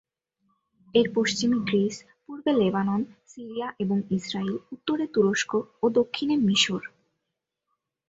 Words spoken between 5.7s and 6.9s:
ও দক্ষিণে মিসর।